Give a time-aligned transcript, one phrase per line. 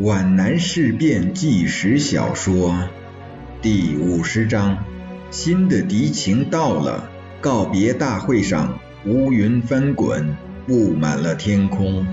[0.00, 2.88] 皖南事变纪实小说
[3.60, 4.84] 第五十章：
[5.32, 7.10] 新的敌情到了。
[7.40, 10.36] 告别大会上，乌云翻滚，
[10.68, 12.06] 布满了天空。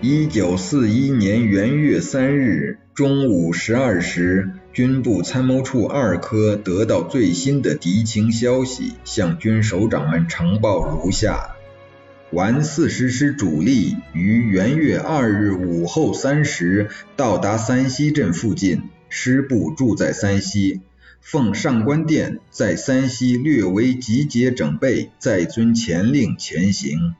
[0.00, 11.51] 一九四一年元月三日中午十二时，军部参谋处二科得到最新的敌情消息，向军首长们呈报如下。
[12.32, 20.80] 完四十师主力于元月二日午后三时到达三溪镇附近，师部住在三溪，
[21.20, 27.14] 奉上官电在三溪略为集结整备，再遵前令前行。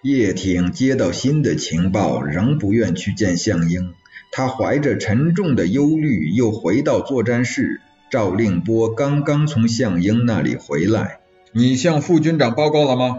[0.00, 3.92] 叶挺接到新的情报，仍不愿去见项英，
[4.32, 7.82] 他怀着沉重的忧虑，又回到作战室。
[8.10, 11.20] 赵令波刚刚从项英那里回来，
[11.52, 13.16] 你向副军长报告了吗？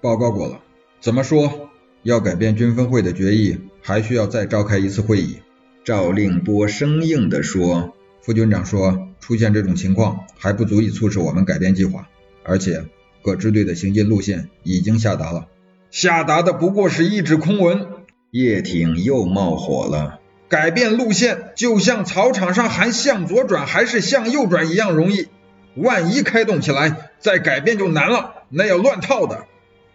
[0.00, 0.60] 报告过了，
[1.00, 1.70] 怎么说？
[2.04, 5.38] 要改变军分会的决议，还需要再召开一次会议。
[5.84, 7.94] 赵令波生硬地说。
[8.20, 12.08] 副军长说，出现这种情况还不足以促使我们改变计划，
[12.44, 12.84] 而且
[13.22, 15.46] 各支队的行进路线已经下达了。
[15.90, 17.86] 下达的不过是一纸空文。
[18.30, 20.20] 叶挺又冒火了。
[20.48, 25.28] 改变路线就像草场上喊向左转还是向右转一样容易，
[25.74, 29.46] 万一开动起来，再改变就难了，那要乱套的。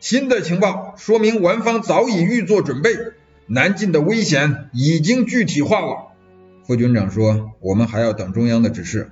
[0.03, 2.89] 新的情报说明皖方早已预做准备，
[3.47, 6.11] 南进的危险已经具体化了。
[6.67, 9.11] 副军长说，我们还要等中央的指示。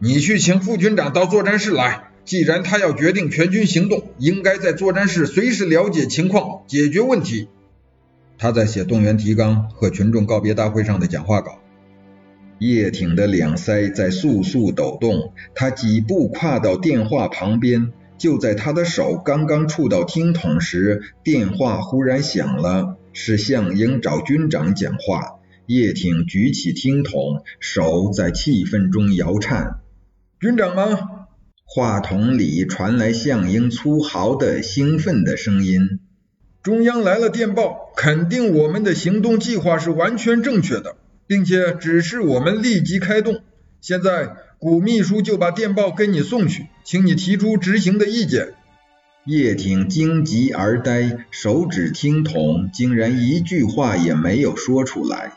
[0.00, 7.48] 你去请副军长到作战室来，既然他要决定全军行动，应该在作战室随时了解情况，解决问题。
[8.38, 11.60] 他在写动员提纲和群众告别大会上的讲话稿。
[12.58, 17.92] 叶挺的两腮在簌簌抖动，他几步跨到电话旁边。
[18.18, 25.36] 就在他的手刚刚触到听筒时，电话忽然响了，是项英找军长讲话。
[25.66, 29.80] 叶挺举起听筒，手在气氛中摇颤。
[30.40, 30.98] 军长吗？
[31.64, 36.00] 话筒里传来项英粗豪的、兴奋的声音。
[36.62, 43.42] 中央来了电报，肯定我们的行动计划是完全正确的，并且指示我们立即开动。
[43.80, 44.32] 现在。
[44.60, 48.54] 古秘书就把电报给你送去，请你提出执行的意见。
[49.24, 55.34] 叶挺惊急而呆，手指听筒，竟然一句话也没有说出来。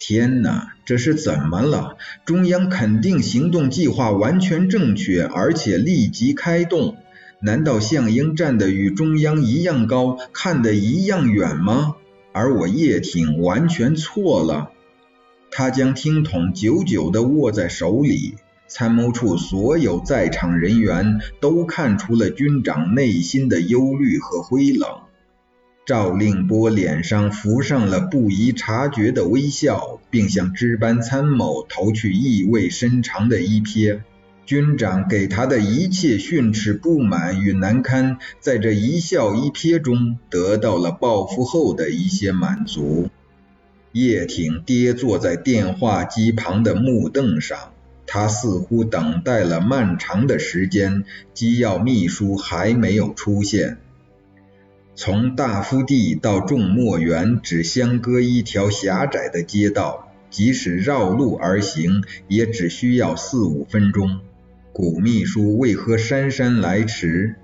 [0.00, 1.96] 天哪，这是怎么了？
[2.24, 6.96] 中央肯定行动计划完全正确，而且立即开动。
[7.40, 11.94] 难道项英站得与中央一样高，看得一样远吗？
[12.32, 14.72] 而我叶挺完全错了。
[15.52, 18.34] 他将听筒久久地握在手里。
[18.68, 24.88] 参谋处所有在场人员都看出了军长内心的忧虑和灰冷。
[25.84, 34.00] 赵令波脸上浮上了不宜察觉的微笑，并向值班参谋投去意味深长的一瞥。
[34.44, 43.08] 军长给他的一切训斥、不满与难堪，在这一笑一瞥中得到了报复后的一些满足。
[43.92, 47.72] 叶挺跌坐在电话机旁的木凳上。
[48.06, 53.78] 他似乎等待了漫长的时间，机要秘书还没有出现。
[54.94, 64.20] 从大夫地到众墨园只相隔一条狭窄的街道，即使绕路而行，也只需要四五分钟。
[64.72, 67.34] 古秘书为何姗姗来迟？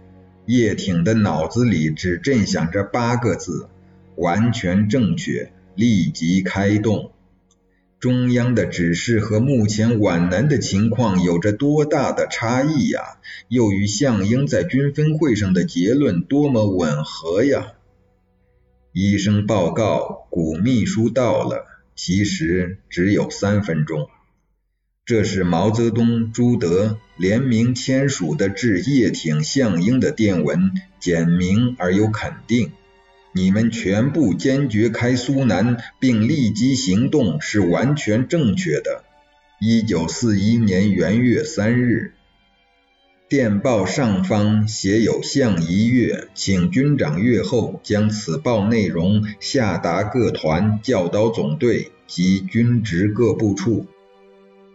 [0.46, 3.68] 叶挺的脑子里只震响着八个字：
[4.16, 7.12] 完全正确，立即开动。
[8.02, 13.00] 中央的指示和目前皖南的情况有着多大的差异呀？
[13.46, 17.74] 又与项英在军分会上的结论多么吻合呀？
[18.92, 21.68] 医生报告，古秘书到了。
[21.94, 24.08] 其实只有三分钟。
[25.04, 32.72] 这是毛泽东、朱德联名签署的致叶挺、项英的电文，简明而又肯定。
[33.34, 39.04] 你们全部坚决开苏南，并立即行动是完全正确的。
[39.60, 42.12] 一九四一年元月三日，
[43.28, 53.86] 电报上方写有项一月，请军长阅后将此报内容下达各团、教导总队及军职各部处。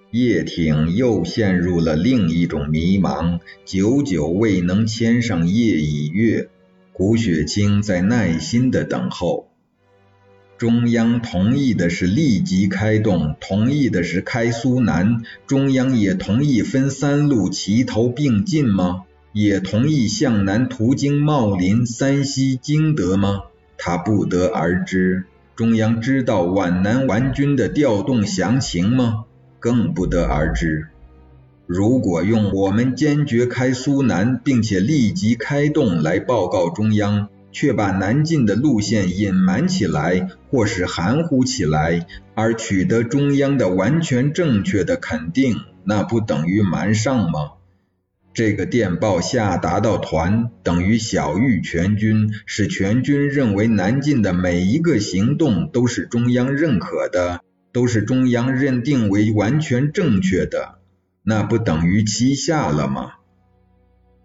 [0.10, 6.50] 叶挺又陷入了另一种迷茫，久久未能签上叶以月。
[6.98, 9.52] 胡雪清在耐心的等候。
[10.58, 15.22] 中央同意的是立即开动，同意的是开苏南。
[15.46, 19.04] 中央也同意分三路齐头并进吗？
[19.32, 23.44] 也同意向南途经茂林、三溪、经德吗？
[23.78, 25.26] 他不得而知。
[25.56, 29.26] 中央知道皖南顽军的调动详情吗？
[29.60, 30.88] 更不得而知。
[31.68, 47.52] 如果用我们坚决开苏南，并且立即开动来报告中央，却把南进的路线隐瞒起来，或是含糊起来，而取得中央的完全正确的肯定，那不等于瞒上吗？
[48.34, 57.42] 这个电报下达到团，等于晓谕全军，使全军认为南进的每一个行动都是中央认可的，
[57.74, 60.78] 都是中央认定为完全正确的。
[61.30, 63.16] 那不等于欺下了吗？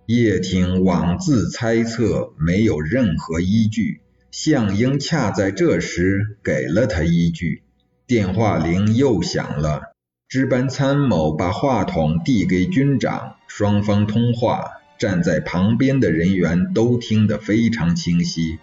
[0.06, 4.02] 叶挺妄自猜测，没有任何依据。
[4.30, 7.64] 项英恰在这时给了他依据。
[8.06, 9.94] 电话铃又响了，
[10.28, 18.60] 值班参谋把话筒递给军长，双方通话，站在旁边的人员都听得非常清晰。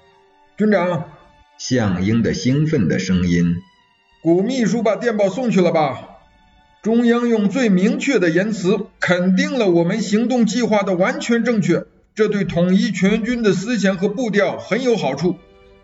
[0.55, 1.09] 军长，
[1.57, 3.57] 项英的兴奋的声音。
[4.21, 6.08] 谷秘书把电报送去了吧？
[6.81, 11.83] 中央用最明确的言辞肯定了我们行动计划的完全正确，
[12.15, 15.35] 这对统一全军的思想和步调很有好处。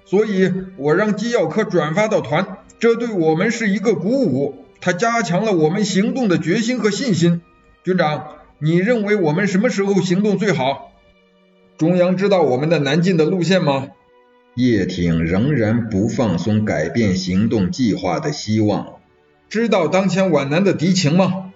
[0.06, 7.42] 所以，我让机要科转发到团，这对我们是一个鼓舞，它加强了我们行动的决心和信心。
[7.83, 8.27] 军长，
[8.59, 10.94] 你认为我们什么时候行动最好？
[11.77, 13.89] 中央知道我们的南进的路线吗？
[14.56, 18.94] 叶挺仍然不放松改变行动计划的希望。
[19.50, 21.51] 知道当前皖南的敌情吗？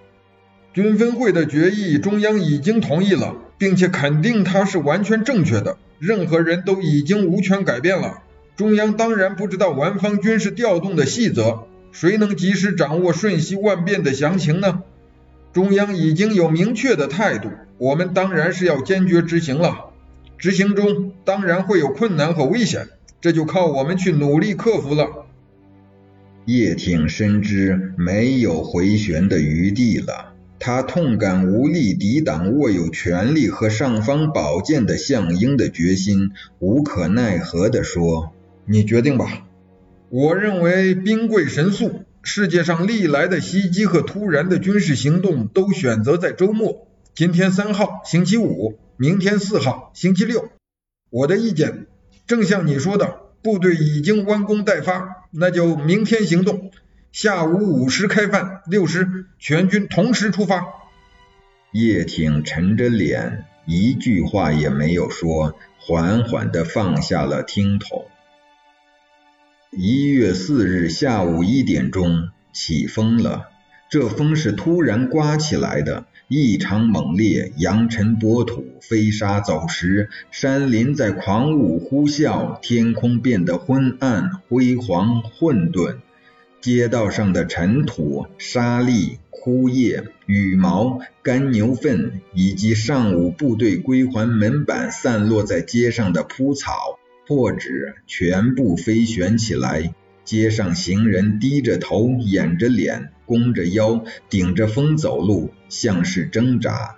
[0.72, 8.22] 军分会的决议，中央已经同意了，并且肯定它是完全正确的，任何人都已经无权改变了。
[8.56, 14.82] 中央当然不知道皖方军事调动的细则，谁能及时掌握瞬息万变的详情呢？
[15.52, 19.90] 中央已经有明确的态度，我们当然是要坚决执行了。
[20.38, 22.88] 执行中当然会有困难和危险，
[23.20, 25.19] 这就靠我们去努力克服了。
[26.46, 38.32] 叶挺深知没有回旋的余地了，他痛感无力抵挡握有权力和尚方宝剑的项英的决心，无可奈何地说
[38.66, 39.46] ：“你决定吧。
[40.08, 46.88] 我认为兵贵神速，世界上历来的袭击和突然的军事行动都选择在周末。
[47.14, 50.48] 今天三号星期五，明天四号星期六。
[51.10, 51.86] 我的意见
[52.26, 56.70] 正像你说的。”部队已经弯弓待发，那就明天行动。
[57.12, 60.66] 下午五时开饭，六时全军同时出发。
[61.72, 68.06] 叶挺沉着脸，一句话也没有说，缓缓地放下了听筒。
[69.70, 73.48] 一月四日下午一点钟，起风了。
[73.88, 76.04] 这风是突然刮起来的。
[76.32, 85.96] 异常猛烈，扬尘波土，飞沙走石，山林在狂舞呼啸，天空变得昏暗、辉煌、混沌。
[86.60, 99.92] 街道上的尘土、沙粒、枯叶、羽毛、干牛粪，以及上午部队归还门板散落在街上的铺草、破纸，全部飞旋起来。
[100.24, 103.10] 街上行人低着头，掩着脸。
[103.30, 106.96] 弓着腰，顶着风走路，像是挣扎。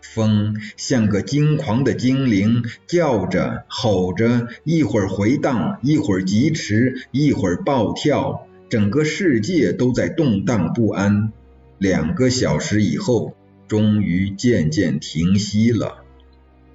[0.00, 11.30] 风像个惊狂的精灵，叫着、吼着，一会儿回荡，一会儿疾驰，一会儿暴跳，整个世界都在动荡不安。
[11.76, 13.34] 两个小时以后，
[13.68, 16.04] 终于渐渐停息了。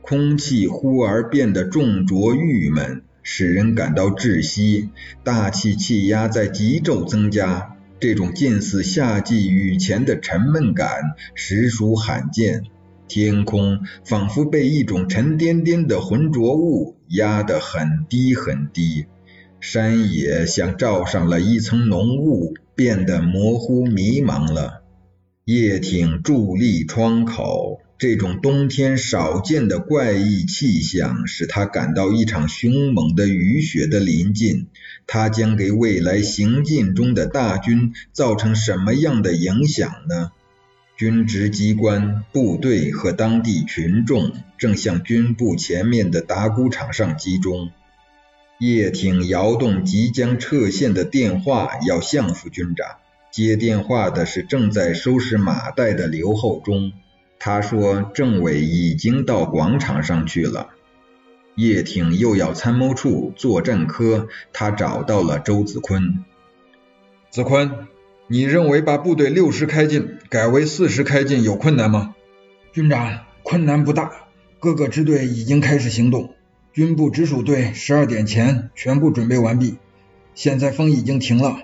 [0.03, 4.89] 空气忽而变得重浊郁闷，使人感到窒息。
[5.23, 7.74] 大气气压在急骤增加。
[7.99, 12.63] 这种近似夏季雨前的沉闷感实属罕见，
[13.07, 19.05] 天空仿佛被一种沉甸甸的浑浊物压得很低很低，
[19.61, 24.83] 山野像罩上了一层浓雾，变得模糊迷茫了。
[25.45, 27.79] 叶挺伫立窗口。
[27.97, 34.67] 这种冬天少见的怪异气象，使他感到一场凶猛的雨雪的临近。
[35.07, 40.31] 它将给未来行进中的大军造成什么样的影响呢？
[40.97, 47.69] 军职机关、部队和当地群众正向军部前面的打谷场上集中。
[48.59, 52.97] 叶挺摇动即将撤线的电话，要向副军长
[53.31, 56.91] 接电话的是正在收拾马袋的刘厚忠。
[57.39, 60.69] 他说：“政委已经到广场上去了。”
[61.55, 66.25] 叶挺又要参谋处作战科，他找到了周子坤。
[67.29, 67.87] 子坤，
[68.27, 72.13] 你认为把部队六十开进改为四十开进有困难吗？
[72.73, 74.11] 军长，困难不大，
[74.59, 76.33] 各个支队已经开始行动，
[76.73, 79.77] 军部直属队十二点前全部准备完毕。
[80.33, 81.59] 现在风已经停了，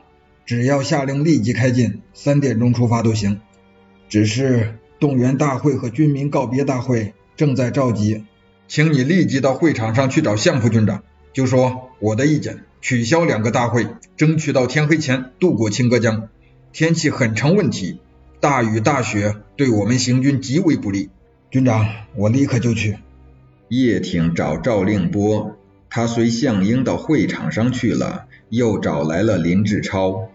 [0.45, 3.41] 只要下令立即开进，三点钟出发都行。
[4.07, 8.23] 只是动员大会和军民告别大会正在召集，
[8.67, 11.01] 请你立即到会场上去找相副军长，
[11.33, 16.29] 就说我的意见，取消两个大会，争取到天黑前渡过清歌江。
[16.71, 17.99] 天气很成问题，
[18.39, 21.09] 大雨大雪对我们行军极为不利。
[21.49, 22.99] 军长，我立刻就去。
[23.69, 25.57] 叶挺找赵令波，
[25.89, 30.29] 他随项英到会场上去了，又找来了林志超。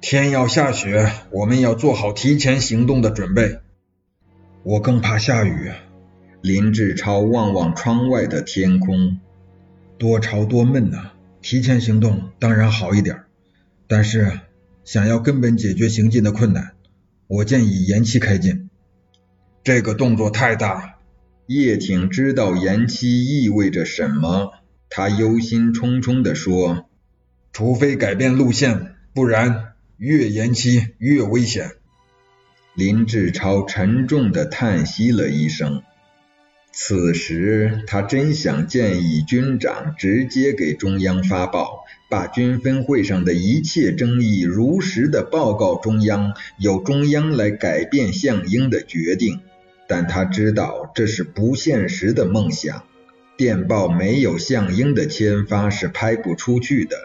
[0.00, 3.58] 天要下雪，我们要做好提前行动的准备。
[4.62, 5.70] 我更怕下雨。
[6.40, 9.18] 林志超望望窗外的天空，
[9.98, 11.12] 多潮多闷呐。
[11.40, 13.24] 提前行动当然好一点，
[13.86, 14.40] 但是。
[14.84, 16.72] 想要根本解决行进的困难，
[17.28, 18.68] 我建议延期开进。
[19.62, 20.98] 这个动作太大。
[21.46, 24.54] 叶挺知道延期意味着什么，
[24.90, 26.88] 他忧心忡忡地说
[27.52, 31.70] ：“除非改变路线，不然越延期越危险。”
[32.74, 35.82] 林志超沉重地叹息了一声。
[36.72, 41.84] 此时，他真想建议军长直接给中央发报。
[42.08, 49.40] 把军分会上的一切争议如实的报告中央，由中央来改变项英的决定。
[49.88, 52.84] 但他知道这是不现实的梦想，
[53.38, 56.98] 电报没有项英的签发是拍不出去的。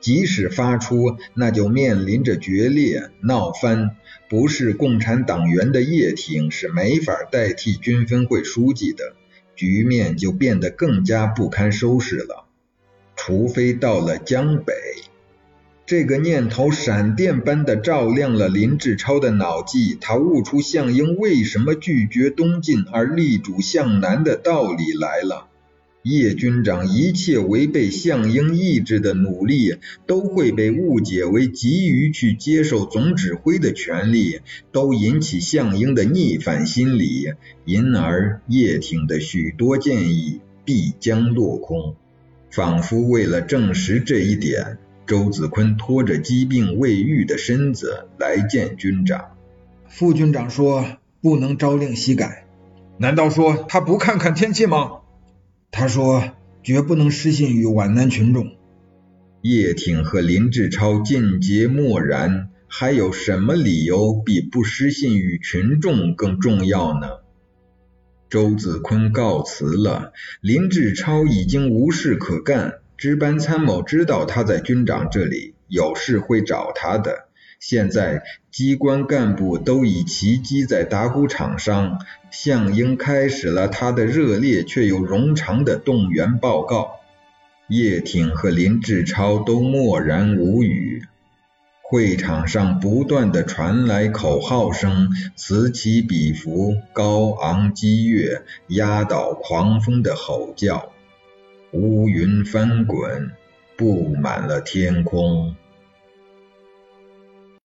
[0.00, 3.96] 即使发出，那就面临着决裂闹翻。
[4.28, 9.14] 不是共产党员的叶挺是没法代替军分会书记的，
[9.56, 12.46] 局面就变得更加不堪收拾了。
[13.16, 14.72] 除非到了江北，
[15.84, 19.98] 这个念头闪电般的照亮了林志超的脑际。
[20.00, 25.48] 他悟出项英为什么拒绝东进而力主向南的道理来了。
[26.02, 29.76] 叶军长一切违背项英意志的努力，
[30.06, 34.40] 都会被误解为急于去接受总指挥的权利，
[34.72, 37.34] 都引起项英的逆反心理，
[37.66, 41.96] 因而叶挺的许多建议必将落空。
[42.50, 49.36] 仿佛为了证实这一点，周子坤拖着疾病未愈的身子来见军长。
[49.86, 52.46] 副军长说不能朝令夕改，
[52.96, 54.99] 难道说他不看看天气吗？
[55.70, 58.56] 他说绝不能失信于皖南群众。
[59.42, 67.08] 叶挺和林志超尽皆默然，还有什么理由比不失信于群众更重要呢？
[68.28, 72.74] 周子坤告辞了，林志超已经无事可干。
[72.98, 77.29] 值班参谋知道他在军长这里有事会找他的。
[77.60, 82.00] 现在机关干部都已齐集在打谷场上，
[82.30, 87.00] 项英开始了他的热烈却又冗长的动员报告。
[87.68, 91.04] 叶挺和林志超都默然无语。
[91.82, 100.92] 会场上不断的传来口号声，此起彼伏，高昂激越，压倒狂风的吼叫，
[101.72, 103.32] 乌云翻滚，
[103.76, 105.56] 布满了天空。